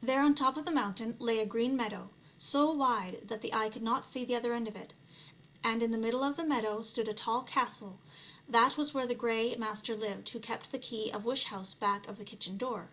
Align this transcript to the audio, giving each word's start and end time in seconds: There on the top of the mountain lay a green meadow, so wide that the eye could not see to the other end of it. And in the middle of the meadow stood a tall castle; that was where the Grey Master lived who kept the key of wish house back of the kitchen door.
There 0.00 0.22
on 0.22 0.30
the 0.30 0.36
top 0.36 0.56
of 0.56 0.64
the 0.64 0.70
mountain 0.70 1.16
lay 1.18 1.40
a 1.40 1.44
green 1.44 1.76
meadow, 1.76 2.10
so 2.38 2.70
wide 2.70 3.22
that 3.26 3.42
the 3.42 3.52
eye 3.52 3.68
could 3.68 3.82
not 3.82 4.06
see 4.06 4.20
to 4.20 4.26
the 4.28 4.36
other 4.36 4.54
end 4.54 4.68
of 4.68 4.76
it. 4.76 4.94
And 5.64 5.82
in 5.82 5.90
the 5.90 5.98
middle 5.98 6.22
of 6.22 6.36
the 6.36 6.44
meadow 6.44 6.82
stood 6.82 7.08
a 7.08 7.12
tall 7.12 7.42
castle; 7.42 7.98
that 8.48 8.76
was 8.76 8.94
where 8.94 9.08
the 9.08 9.14
Grey 9.16 9.56
Master 9.56 9.96
lived 9.96 10.28
who 10.28 10.38
kept 10.38 10.70
the 10.70 10.78
key 10.78 11.10
of 11.10 11.24
wish 11.24 11.46
house 11.46 11.74
back 11.74 12.06
of 12.06 12.18
the 12.18 12.24
kitchen 12.24 12.56
door. 12.56 12.90